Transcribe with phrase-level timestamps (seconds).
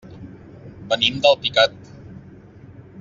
[0.93, 1.77] Venim d'Alpicat.